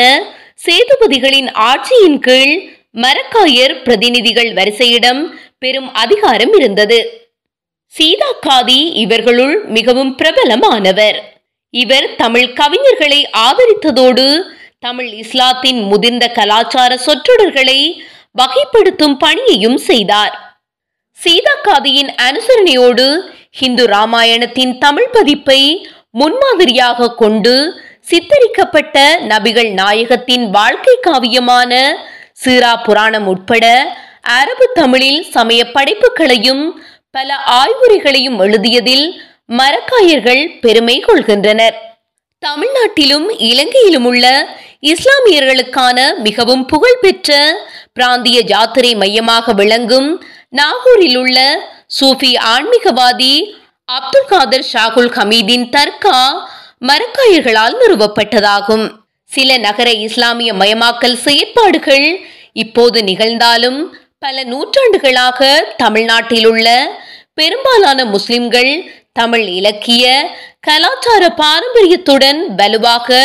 சேதுபதிகளின் 0.65 1.48
ஆட்சியின் 1.70 2.20
கீழ் 2.20 2.56
மரக்காயர் 2.94 3.74
பிரதிநிதிகள் 3.84 4.53
வரிசையிடம் 4.53 5.22
பெரும் 5.60 5.94
அதிகாரம் 5.94 6.53
இருந்தது. 6.53 7.00
சீதாக்காதி 7.98 8.80
இவர்களுள் 9.03 9.65
மிகவும் 9.65 10.18
பிரபலமானவர். 10.18 11.18
இவர் 11.70 12.15
தமிழ் 12.15 12.50
கவிஞர்களை 12.60 13.22
ஆதரித்ததோடு 13.38 14.44
தமிழ் 14.80 15.12
இஸ்லாத்தின் 15.13 15.82
முதிர்ந்த 15.84 16.27
கலாச்சார 16.27 16.98
சொற்றொடர்களை 16.98 17.80
வகைப்படுத்தும் 18.41 19.18
பணியையும் 19.18 19.80
செய்தார். 19.89 20.36
சீதாக்காதியின் 21.20 22.12
அனுசரணையோடு 22.27 23.08
ஹிந்து 23.51 23.86
ராமாயணத்தின் 23.88 24.77
தமிழ் 24.77 25.10
பதிப்பை 25.12 25.62
முன்மாதிரியாக 26.12 27.15
கொண்டு 27.15 27.56
சித்தரிக்கப்பட்ட 28.08 28.98
நபிகள் 29.27 29.70
நாயகத்தின் 29.74 30.46
வாழ்க்கை 30.50 30.96
காவியமான 31.08 31.72
சீரா 32.43 32.72
புராணம் 32.84 33.27
உட்பட 33.27 33.65
அரபு 34.22 34.65
தமிழில் 34.74 35.22
சமய 35.31 35.62
படைப்புகளையும் 35.72 36.63
பல 37.12 37.36
ஆய்வுரைகளையும் 37.36 38.38
எழுதியதில் 38.39 39.05
மரக்காயர்கள் 39.50 40.43
பெருமை 40.62 41.03
கொள்கின்றனர். 41.08 41.77
தமிழ்நாட்டிலும் 42.43 43.27
இலங்கையிலும் 43.39 44.05
உள்ள 44.05 44.25
இஸ்லாமியர்களுக்கான 44.81 45.98
மிகவும் 46.17 46.65
புகழ்பெற்ற 46.65 47.31
பிராந்திய 47.93 48.41
ஜாத்திரை 48.41 48.93
மையமாக 48.96 49.53
விளங்கும் 49.53 50.10
நாகூரில் 50.50 51.17
உள்ள 51.17 51.38
சூஃபி 52.00 52.31
ஆன்மீகவாதி 52.53 53.36
அப்துல் 53.89 54.29
காதர் 54.29 54.65
ஷாகுல் 54.74 55.12
ஹமீதின் 55.15 55.67
தர்கா 55.70 56.17
மரக்காயர்களால் 56.90 57.76
நிறுவப்பட்டதாகும். 57.82 58.86
சில 59.24 59.58
நகர 59.58 59.90
இஸ்லாமிய 60.06 60.54
மயமாக்கல் 60.54 61.18
செயற்பாடுகள் 61.26 62.08
இப்போது 62.54 63.02
நிகழ்ந்தாலும் 63.02 63.80
பல 64.20 64.44
நூற்றாண்டுகளாக 64.44 65.50
தமிழ்நாட்டில் 65.78 66.48
உள்ள 66.48 66.68
பெரும்பாலான 67.34 68.06
முஸ்லிம்கள் 68.06 68.72
தமிழ் 69.14 69.46
இலக்கிய 69.60 70.06
கலாச்சார 70.60 71.24
பாரம்பரியத்துடன் 71.30 72.42
வலுவாக 72.56 73.20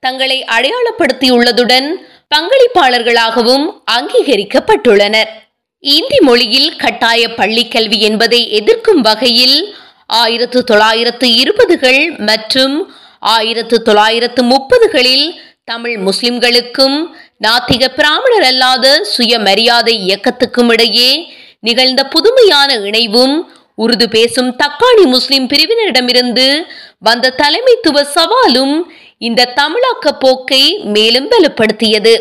தங்களை 0.00 0.38
அடையாளப்படுத்தியுள்ளதுடன் 0.56 1.88
பங்களிப்பாளர்களாகவும் 2.34 3.66
அங்கீகரிக்கப்பட்டுள்ளனர். 3.90 5.30
இந்தி 5.78 6.18
மொழியில் 6.20 6.76
கட்டாய 6.76 7.34
பள்ளி 7.34 7.68
கல்வி 7.68 8.00
என்பதை 8.00 8.40
எதிர்க்கும் 8.50 9.00
வகையில் 9.00 9.76
ஆயிரத்து 10.06 10.64
தொள்ளாயிரத்து 10.64 11.26
இருபதுகள் 11.42 12.02
மற்றும் 12.28 12.74
ஆயிரத்து 13.22 13.82
தொள்ளாயிரத்து 13.82 14.42
முப்பதுகளில் 14.42 15.40
தமிழ் 15.64 15.96
முஸ்லிம்களுக்கும் 15.96 17.14
நாத்திக 17.38 17.88
பிராமணர் 17.88 18.42
அல்லாத 18.42 19.04
சுயமரியாதை 19.04 19.94
இயக்கத்துக்கும் 20.06 20.70
இடையே 20.72 21.32
நிகழ்ந்த 21.60 22.04
புதுமையான 22.04 22.74
இணைவும் 22.74 23.50
உருது 23.76 24.08
பேசும் 24.08 24.56
தக்காணி 24.56 25.04
முஸ்லிம் 25.06 25.46
பிரிவினரிடமிருந்து 25.48 26.66
வந்த 26.98 27.34
தலைமைத்துவ 27.36 28.04
சவாலும் 28.14 28.82
இந்த 29.18 29.52
தமிழாக்க 29.56 30.12
போக்கை 30.18 30.78
மேலும் 30.84 31.28
வலுப்படுத்தியது. 31.30 32.14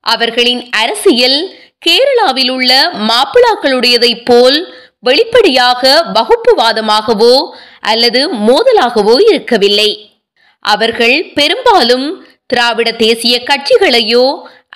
அவர்களின் 0.00 0.70
அரசியல் 0.70 1.56
கேரளாவில் 1.86 2.50
உள்ள 2.50 2.90
மாப்பிளாக்களுடையதைப் 2.92 4.24
போல் 4.24 4.74
வெளிப்படையாக 4.98 6.06
வகுப்புவாதமாகவோ 6.14 7.34
அல்லது 7.80 8.20
மோதலாகவோ 8.48 9.16
இருக்கவில்லை. 9.28 10.07
அவர்கள் 10.72 11.16
பெரும்பாலும் 11.34 12.06
திராவிட 12.46 12.88
தேசிய 13.04 13.34
கட்சிகளையோ 13.50 14.24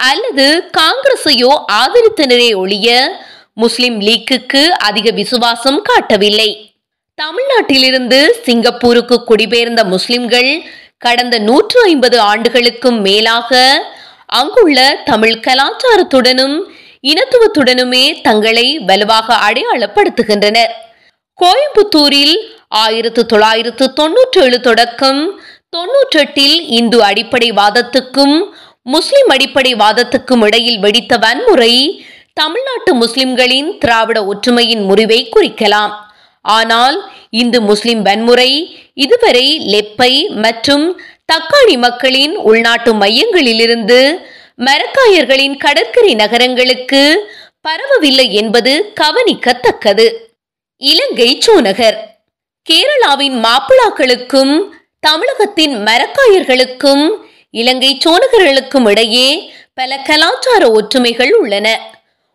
அல்லது 0.09 0.47
காங்கிரஸையோ 0.79 1.53
ஆதரித்தனரே 1.73 2.51
ஒழிய 2.57 2.89
முஸ்லிம் 3.55 3.97
லீக்குக்கு 4.01 4.63
அதிக 4.89 5.07
விசுவாசம் 5.11 5.81
காட்டவில்லை. 5.83 6.51
தமிழ்நாட்டிலிருந்து 7.19 8.21
சிங்கப்பூருக்கு 8.45 9.17
குடிபெயர்ந்த 9.31 9.83
முஸ்லிம்கள் 9.85 10.53
கடந்த 10.99 11.37
நூற்று 11.49 11.79
ஐம்பது 11.83 12.19
ஆண்டுகளுக்கும் 12.31 12.99
மேலாக 13.01 13.61
அங்குள்ள 14.41 14.79
தமிழ் 15.05 15.43
கலாச்சாரத்துடனும் 15.47 16.57
இனத்துவத்துடனுமே 17.11 18.05
தங்களை 18.23 18.67
வலுவாக 18.89 19.37
அடையாளப்படுத்துகின்றனர். 19.47 20.73
கோயம்புத்தூரில் 21.39 22.37
ஆயிரத்து 22.83 23.23
தொள்ளாயிரத்து 23.27 23.85
தொன்னூற்றி 24.01 24.41
ஏழு 24.45 24.59
தொடக்கம் 24.61 25.23
தொன்னூற்றெட்டில் 25.73 26.57
இந்து 26.79 26.99
அடிப்படை 27.03 27.49
வாதத்துக்கும் 27.53 28.37
முஸ்லிம் 28.83 29.29
அடிப்படை 29.29 29.75
வாதத்துக்கும் 29.75 30.43
இடையில் 30.47 30.79
வெடித்த 30.79 31.17
வன்முறை 31.17 31.73
தமிழ்நாட்டு 32.41 32.93
முஸ்லிம்களின் 32.95 33.71
திராவிட 33.79 34.19
ஒற்றுமையின் 34.25 34.83
முறிவை 34.89 35.19
குறிக்கலாம். 35.29 35.93
ஆனால் 36.45 36.97
இந்து 37.31 37.59
முஸ்லிம் 37.61 38.03
வன்முறை 38.03 38.51
இதுவரை 39.05 39.47
லெப்பை 39.73 40.13
மற்றும் 40.45 40.85
தக்காளி 41.33 41.77
மக்களின் 41.79 42.35
உள்நாட்டு 42.51 42.93
மையங்களிலிருந்து 42.95 44.01
மரக்காயர்களின் 44.69 45.57
கடற்கரை 45.57 46.13
நகரங்களுக்கு 46.15 47.03
பரவவில்லை 47.61 48.29
என்பது 48.43 48.73
கவனிக்கத்தக்கது. 49.01 50.07
இலங்கை 50.83 51.31
சூநகர் 51.47 51.99
கேரளாவின் 52.67 53.37
மாப்பிளாக்களுக்கும் 53.47 54.55
தமிழகத்தின் 55.07 55.85
மரக்காயர்களுக்கும் 55.85 57.09
இலங்கை 57.51 57.99
சோழகர்களுக்கும் 58.05 58.89
இடையே 58.89 59.53
பல 59.75 59.97
கலாச்சார 59.99 60.71
ஒற்றுமைகள் 60.71 61.33
உள்ளன. 61.33 61.81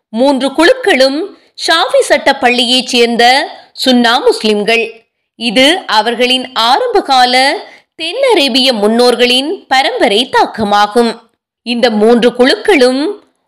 மூன்று 0.08 0.48
குழுக்களும் 0.48 1.36
ஷாஃபி 1.66 2.00
சட்ட 2.00 2.34
பள்ளியைச் 2.34 2.86
சேர்ந்த 2.86 3.48
சுன்னா 3.84 4.24
முஸ்லிம்கள். 4.24 5.04
இது 5.34 5.78
அவர்களின் 5.86 6.52
ஆரம்பகால 6.52 7.56
தென் 7.94 8.22
அரேபிய 8.32 8.72
முன்னோர்களின் 8.72 9.66
பரம்பரை 9.68 10.28
தாக்கமாகும். 10.28 11.20
இந்த 11.62 11.90
மூன்று 11.90 12.30
குழுக்களும் 12.30 13.02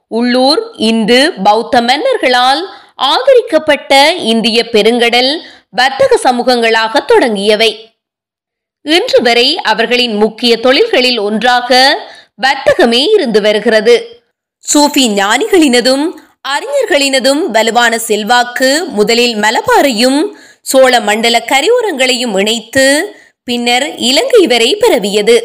உள்ளூர் 0.07 0.73
இந்து 0.77 1.33
பௌத்த 1.43 1.81
மன்னர்களால் 1.81 2.63
ஆதரிக்கப்பட்ட 2.97 4.13
இந்திய 4.15 4.69
பெருங்கடல் 4.73 5.41
வர்த்தக 5.71 6.17
சமூகங்களாக 6.17 7.05
தொடங்கியவை. 7.13 7.90
இன்று 8.83 9.23
வரை 9.23 9.57
அவர்களின் 9.57 10.15
முக்கிய 10.15 10.57
தொழில்களில் 10.57 11.19
ஒன்றாக 11.19 11.99
வர்த்தகமே 12.43 13.03
இருந்து 13.13 13.41
வருகிறது. 13.41 14.23
சூஃபி 14.65 15.05
ஞானிகளினதும் 15.21 16.05
அறிஞர்களினதும் 16.49 17.43
வலுவான 17.47 17.99
செல்வாக்கு 17.99 18.85
முதலில் 18.85 19.37
மலபாரையும் 19.37 20.21
சோழ 20.63 21.01
மண்டல 21.01 21.45
கரையோரங்களையும் 21.49 22.39
இணைத்து 22.39 23.17
பின்னர் 23.45 23.97
இலங்கை 23.97 24.47
வரை 24.47 24.77
பரவியது. 24.77 25.37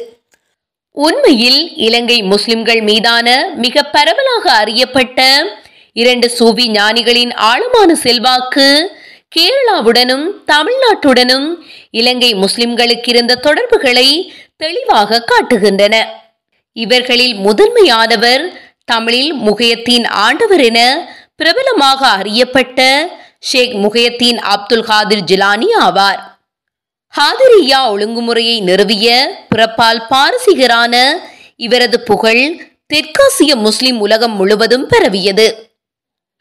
உண்மையில் 0.91 1.73
இலங்கை 1.75 2.21
முஸ்லிம்கள் 2.23 2.81
மீதான 2.81 3.51
மிக 3.55 3.83
பரவலாக 3.83 4.51
அறியப்பட்ட 4.51 5.45
இரண்டு 5.93 6.31
சூவி 6.39 6.67
ஞானிகளின் 6.67 7.33
ஆழமான 7.33 7.95
செல்வாக்கு 7.95 8.97
கேரளாவுடனும் 9.35 10.25
தமிழ்நாட்டுடனும் 10.51 11.47
இலங்கை 11.99 12.31
முஸ்லிம்களுக்கு 12.35 13.09
இருந்த 13.13 13.33
தொடர்புகளை 13.45 14.07
தெளிவாக 14.57 15.19
காட்டுகின்றன. 15.29 15.95
இவர்களில் 16.75 17.35
முதன்மையானவர் 17.47 18.43
தமிழில் 18.85 19.31
முகையத்தின் 19.35 20.05
ஆண்டவர் 20.25 20.63
என 20.63 20.79
பிரபலமாக 21.35 22.01
அறியப்பட்ட 22.07 22.79
ஷேக் 23.39 23.75
முகையத்தின் 23.75 24.39
அப்துல் 24.53 24.87
காதிர் 24.89 25.27
ஜிலானி 25.31 25.69
ஆவார். 25.79 26.21
ஹாதிரியா 27.13 27.79
ஒழுங்குமுறையை 27.93 28.57
நிறுவிய 28.69 29.07
பிறப்பால் 29.49 30.01
பாரசீகரான 30.09 30.95
இவரது 31.65 31.99
புகழ் 31.99 32.43
தெற்காசிய 32.93 33.51
முஸ்லிம் 33.57 33.99
உலகம் 33.99 34.35
முழுவதும் 34.35 34.87
பரவியது. 34.87 35.47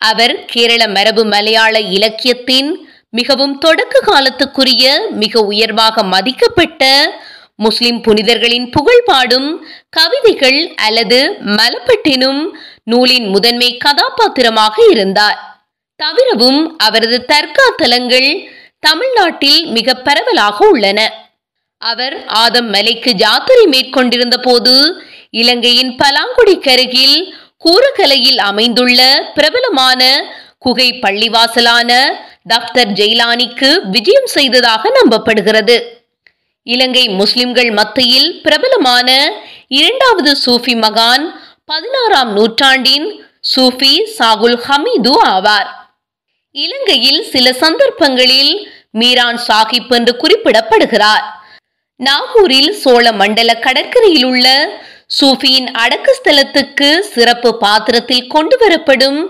அவர் 0.00 0.34
கேரள 0.44 0.82
மரபு 0.88 1.22
மலையாள 1.24 1.74
இலக்கியத்தின் 1.96 2.70
மிகவும் 3.18 3.54
தொடக்க 3.58 3.94
காலத்துக்குரிய 4.06 4.84
மிக 5.22 5.40
உயர்வாக 5.50 6.02
மதிக்கப்பட்ட 6.04 6.82
முஸ்லிம் 7.56 8.00
புனிதர்களின் 8.00 8.68
புகழ் 8.70 9.04
பாடும் 9.04 9.48
கவிதைகள் 9.88 10.60
அல்லது 10.86 11.18
மலப்பட்டினும் 11.58 12.40
நூலின் 12.84 13.26
முதன்மை 13.28 13.70
கதாபாத்திரமாக 13.76 14.76
இருந்தார். 14.90 15.38
தவிரவும் 16.00 16.60
அவரது 16.78 17.18
தற்காத்தலங்கள் 17.32 18.30
தமிழ்நாட்டில் 18.80 19.60
மிக 19.76 19.94
பரவலாக 20.08 20.58
உள்ளன. 20.68 21.00
அவர் 21.82 22.16
ஆதம் 22.42 22.68
மலைக்கு 22.68 23.10
ஜாத்திரை 23.22 23.66
மேற்கொண்டிருந்த 23.66 24.36
போது 24.38 24.74
இலங்கையின் 25.42 25.92
பலாங்குடிக்கருகில் 26.02 27.18
கூரகலையில் 27.64 28.40
அமைந்துள்ள 28.50 29.00
பிரபலமான 29.34 30.02
குகை 30.58 30.88
பள்ளிவாசலான 31.02 31.90
டாக்டர் 32.46 32.88
ஜெய்லானிக்கு 32.88 33.68
விஜயம் 33.90 34.26
செய்ததாக 34.26 34.92
நம்பப்படுகிறது. 34.98 35.76
இலங்கை 36.62 37.08
முஸ்லிம்கள் 37.08 37.70
மத்தியில் 37.70 38.40
பிரபலமான 38.42 39.08
இரண்டாவது 39.68 40.32
சூஃபி 40.46 40.74
மகான் 40.84 41.24
பதினாறாம் 41.64 42.32
நூற்றாண்டின் 42.32 43.06
சூஃபி 43.56 43.92
சாகுல் 44.18 44.58
ஹமீது 44.66 45.14
ஆவார். 45.26 45.70
இலங்கையில் 46.50 47.22
சில 47.22 47.52
சந்தர்ப்பங்களில் 47.52 48.68
மீரான் 48.90 49.40
சாஹிப் 49.48 49.90
என்று 49.90 50.12
குறிப்பிடப்படுகிறார். 50.22 51.24
நாகூரில் 51.96 52.72
சோழ 52.72 53.12
மண்டல 53.12 53.50
கடற்கரையில் 53.54 54.24
உள்ள 54.24 54.46
சூஃபியின் 55.20 55.68
அடக்கு 55.82 56.12
ஸ்தலத்துக்கு 56.18 56.98
சிறப்பு 57.14 57.50
பாத்திரத்தில் 57.58 58.26
கொண்டு 58.26 58.56
வரப்படும் 58.58 59.20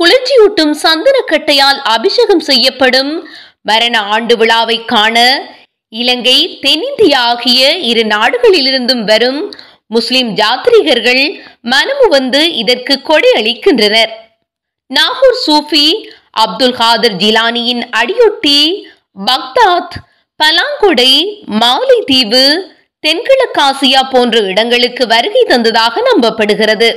குளிர்ச்சியூட்டும் 0.00 0.72
சந்தனக்கட்டையால் 0.82 1.78
அபிஷேகம் 1.94 2.42
செய்யப்படும் 2.48 3.12
மரண 3.62 4.00
ஆண்டு 4.14 4.34
விழாவை 4.36 4.84
காண 4.84 5.16
இலங்கை 5.92 6.38
தென்னிந்தியா 6.64 7.20
ஆகிய 7.30 7.60
இரு 7.90 8.02
நாடுகளிலிருந்தும் 8.04 9.04
வரும் 9.04 9.40
முஸ்லிம் 9.86 10.30
ஜாத்ரீகர்கள் 10.34 11.22
மனமு 11.72 12.06
வந்து 12.08 12.40
இதற்கு 12.54 12.94
கொடை 13.02 13.30
அளிக்கின்றனர். 13.40 14.12
நாகூர் 14.90 15.40
சூஃபி 15.46 15.86
அப்துல் 16.44 16.76
காதர் 16.82 17.16
ஜிலானியின் 17.22 17.82
அடியொட்டி 18.00 18.60
பக்தாத் 19.24 19.96
பலாங்கொடை 20.40 21.12
மாலைதீவு 21.62 22.46
தென்கிழக்காசியா 23.04 24.02
போன்ற 24.14 24.36
இடங்களுக்கு 24.52 25.04
வருகை 25.06 25.42
தந்ததாக 25.48 26.02
நம்பப்படுகிறது. 26.12 26.88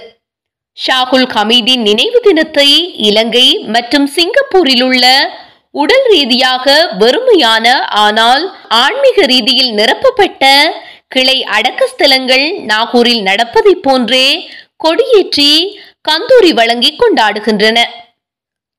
ஷாகுல் 0.78 1.26
ஹமீதின் 1.34 1.82
நினைவு 1.82 2.20
தினத்தை 2.20 2.68
இலங்கை 3.08 3.48
மற்றும் 3.68 4.06
சிங்கப்பூரில் 4.08 4.84
உள்ள 4.84 5.06
உடல் 5.72 6.06
ரீதியாக 6.12 6.66
வெறுமையான 7.00 7.66
ஆனால் 8.04 8.44
ஆன்மீக 8.84 9.26
ரீதியில் 9.32 9.74
நிரப்பப்பட்ட 9.74 10.44
கிளை 11.08 11.36
அடக்க 11.58 11.90
ஸ்தலங்கள் 11.92 12.46
நாகூரில் 12.72 13.22
நடப்பதைப் 13.22 13.84
போன்றே 13.84 14.26
கொடியேற்றி 14.76 15.52
கந்தூரி 16.10 16.52
வழங்கி 16.54 16.92
கொண்டாடுகின்றன. 16.96 17.78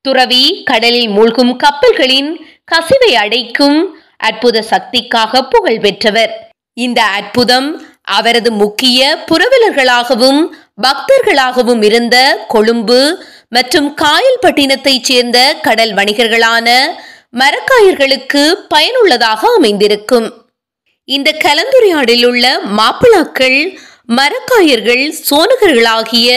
துறவி 0.05 0.43
கடலில் 0.63 1.09
மூழ்கும் 1.09 1.53
கப்பல்களின் 1.63 2.31
கசிவை 2.71 3.11
அடைக்கும் 3.23 3.79
அற்புத 4.27 4.63
சக்திக்காக 4.71 5.41
புகழ் 5.53 5.81
பெற்றவர். 5.85 6.33
இந்த 6.77 6.99
அற்புதம் 7.19 7.69
அவரது 8.11 8.51
முக்கிய 8.61 8.99
புரவலர்களாகவும் 9.29 10.41
பக்தர்களாகவும் 10.81 11.83
இருந்த 11.83 12.17
கொழும்பு 12.47 12.99
மற்றும் 13.49 13.89
காயல்பட்டினத்தைச் 14.01 15.03
சேர்ந்த 15.03 15.37
கடல் 15.61 15.93
வணிகர்களான 15.93 16.67
மரக்காயர்களுக்கு 17.41 18.41
பயனுள்ளதாக 18.67 19.41
அமைந்திருக்கும். 19.57 20.27
இந்த 21.07 21.29
கலந்துரையாடலில் 21.43 22.25
உள்ள 22.25 22.45
மாப்பிளாக்கள் 22.77 23.59
மரக்காயர்கள் 24.15 25.03
சோனகர்களாகிய 25.29 26.29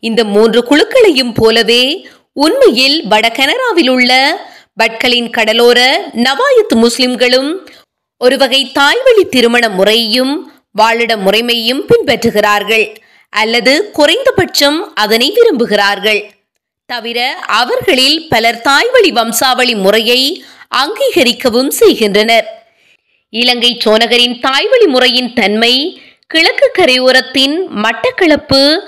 இந்த 0.00 0.20
மூன்று 0.24 0.60
குழுக்களையும் 0.62 1.32
போலவே 1.32 1.82
உண்மையில் 2.36 2.98
வட 3.08 3.26
கனடாவில் 3.30 3.90
உள்ள 3.90 4.12
பட்களின் 4.80 5.30
கடலோர 5.30 5.80
நவாயத் 6.24 6.74
முஸ்லிம்களும் 6.76 7.50
ஒருவகை 8.20 8.60
தாய்வழி 8.72 9.24
திருமண 9.28 9.64
முறையும் 9.68 10.32
வாழிட 10.78 11.12
முறைமையும் 11.26 11.82
பின்பற்றுகிறார்கள். 11.90 12.86
அல்லது 13.28 13.90
குறைந்தபட்சம் 13.90 14.94
அதனை 14.94 15.28
விரும்புகிறார்கள். 15.36 16.20
தவிர 16.86 17.34
அவர்களில் 17.46 18.28
பலர் 18.28 18.60
தாய்வழி 18.60 19.10
வம்சாவளி 19.10 19.74
முறையை 19.74 20.44
அங்கீகரிக்கவும் 20.82 21.68
செய்கின்றனர். 21.68 22.46
இலங்கை 23.28 23.80
சோனகரின் 23.84 24.36
தாய்வழி 24.40 24.86
முறையின் 24.86 25.32
தன்மை 25.32 26.02
கிழக்கு 26.26 26.68
கரையோரத்தின் 26.78 27.56
மட்டக்களப்பு 27.84 28.78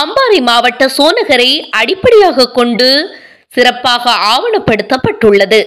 அம்பாறை 0.00 0.40
மாவட்ட 0.40 0.90
சோனகரை 0.98 1.50
அடிப்படையாக 1.70 2.50
கொண்டு 2.50 3.16
சிறப்பாக 3.48 4.14
ஆவணப்படுத்தப்பட்டுள்ளது. 4.32 5.60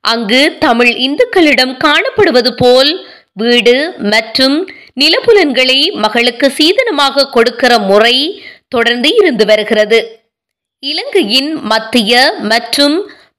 அங்கு 0.00 0.56
தமிழ் 0.58 0.92
இந்துக்களிடம் 1.06 1.74
காணப்படுவது 1.84 2.50
போல் 2.56 2.92
வீடு 3.32 3.94
மற்றும் 3.98 4.56
நிலப்புலன்களை 5.00 5.78
மகளுக்கு 6.04 6.46
சீதனமாக 6.58 7.28
கொடுக்கிற 7.30 7.72
முறை 7.78 8.16
தொடர்ந்து 8.68 9.10
இருந்து 9.14 9.44
வருகிறது. 9.44 9.98
இலங்கையின் 10.82 11.50
மத்திய 11.72 12.12
மற்றும் 12.52 12.96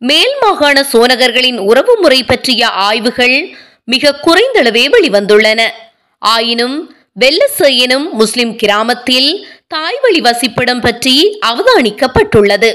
மேல் 0.10 0.36
மாகாண 0.42 0.78
சோனகர்களின் 0.92 1.60
உறவு 1.70 1.94
முறை 2.02 2.24
பற்றிய 2.24 2.68
ஆய்வுகள் 2.68 3.38
மிக 3.84 4.20
குறைந்தளவே 4.26 4.84
வெளிவந்துள்ளன. 4.96 5.62
ஆயினும் 6.22 6.78
வெல்லசையனும் 7.20 8.08
முஸ்லிம் 8.12 8.56
கிராமத்தில் 8.56 9.30
தாய்வழி 9.68 10.22
வசிப்பிடம் 10.22 10.82
பற்றி 10.82 11.16
அவதானிக்கப்பட்டுள்ளது. 11.50 12.72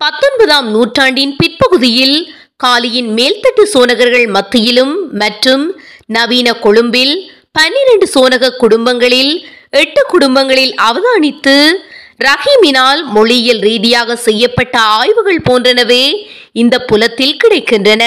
பத்தொன்பதாம் 0.00 0.68
நூற்றாண்டின் 0.70 1.34
பிற்பகுதியில் 1.36 2.18
காலியின் 2.64 3.10
மேல்தட்டு 3.18 3.64
சோனகர்கள் 3.74 4.28
மத்தியிலும் 4.36 4.94
மற்றும் 5.12 5.64
நவீன 6.06 6.48
கொழும்பில் 6.64 7.14
பன்னிரண்டு 7.56 8.06
சோனக 8.14 8.54
குடும்பங்களில் 8.62 9.34
எட்டு 9.82 10.02
குடும்பங்களில் 10.12 10.74
அவதானித்து 10.88 11.54
ரஹீமினால் 12.26 13.00
மொழியியல் 13.14 13.62
ரீதியாக 13.68 14.16
செய்யப்பட்ட 14.26 14.74
ஆய்வுகள் 14.98 15.40
போன்றனவே 15.48 16.04
இந்த 16.62 16.76
புலத்தில் 16.90 17.38
கிடைக்கின்றன. 17.42 18.02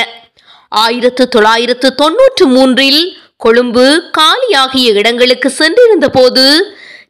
ஆயிரத்து 0.84 1.24
தொள்ளாயிரத்து 1.28 1.90
தொன்னூற்று 2.02 2.46
மூன்றில் 2.48 3.02
கொழும்பு 3.38 3.86
காலியாகிய 4.18 4.88
இடங்களுக்கு 5.02 5.50
சென்றிருந்த 5.60 6.10
போது 6.10 6.46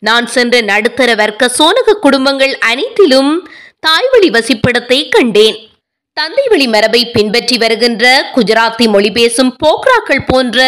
நான் 0.07 0.27
சென்ற 0.35 0.61
நடுத்தர 0.71 1.09
வர்க்க 1.15 1.55
சோனக 1.57 1.97
குடும்பங்கள் 2.05 2.53
அனைத்திலும் 2.71 3.31
தாய்வழி 3.79 4.29
வசிப்பிடத்தை 4.29 4.99
கண்டேன். 5.09 5.57
தந்தை 6.17 6.45
வழி 6.51 6.67
மரபை 6.67 7.01
பின்பற்றி 7.15 7.57
வருகின்ற 7.57 8.05
குஜராத்தி 8.35 8.85
மொழி 8.93 9.11
பேசும் 9.11 9.51
போக்ராக்கள் 9.63 10.27
போன்ற 10.27 10.59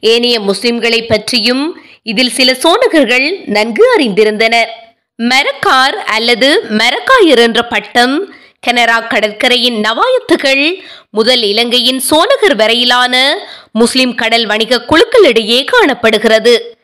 ஏனைய 0.00 0.40
முஸ்லிம்களை 0.40 1.06
பற்றியும் 1.06 1.82
இதில் 2.02 2.30
சில 2.30 2.52
சோனகர்கள் 2.52 3.44
நன்கு 3.46 3.84
அறிந்திருந்தனர். 3.96 4.70
மெரக்கார் 5.18 5.96
அல்லது 6.06 6.64
மெரக்காயர் 6.70 7.38
என்ற 7.38 7.62
பட்டம் 7.62 8.34
கனரா 8.66 9.06
கடற்கரையின் 9.06 9.82
நவாயத்துகள் 9.82 10.80
முதல் 11.10 11.42
இலங்கையின் 11.42 12.02
சோனகர் 12.10 12.56
வரையிலான 12.56 13.38
முஸ்லிம் 13.72 14.14
கடல் 14.14 14.46
வணிக 14.46 14.84
குழுக்களிடையே 14.88 15.64
காணப்படுகிறது. 15.64 16.78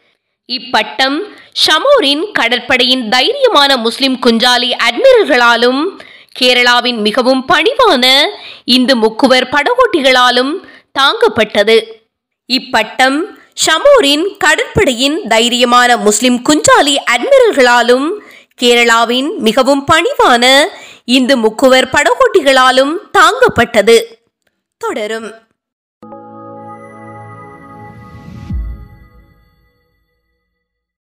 இப்பட்டம் 0.48 1.18
ஷமோரின் 1.66 2.24
கடற்படையின் 2.32 3.08
தைரியமான 3.08 3.76
முஸ்லிம் 3.76 4.18
குஞ்சாலி 4.26 4.70
அட்மிரல்களாலும் 4.88 5.86
கேரளாவின் 6.40 7.00
மிகவும் 7.00 7.44
பணிவான 7.48 8.24
இந்து 8.64 8.96
முக்குவர் 8.96 9.50
படகோட்டிகளாலும் 9.50 10.52
தாங்கப்பட்டது. 10.98 11.82
இப்பட்டம் 12.52 13.22
ஷமூரின் 13.66 14.36
கடற்படையின் 14.38 15.20
தைரியமான 15.28 15.96
முஸ்லிம் 15.96 16.42
குஞ்சாலி 16.48 16.96
அட்மிரல்களாலும் 17.10 18.18
கேரளாவின் 18.62 19.36
மிகவும் 19.38 19.84
பணிவான 19.92 20.64
இந்து 21.04 21.38
முக்குவர் 21.38 21.90
படகோட்டிகளாலும் 21.92 22.96
தாங்கப்பட்டது. 23.18 24.02
தொடரும். 24.78 25.45